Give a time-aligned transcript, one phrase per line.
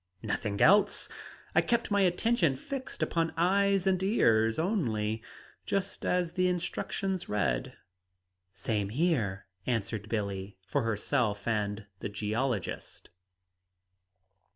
[0.23, 1.09] "Nothing else.
[1.53, 5.21] I kept my attention fixed upon eyes and ears, only,
[5.63, 7.77] just as the instructions read."
[8.51, 13.11] "Same here," answered Billie, for herself and the geologist.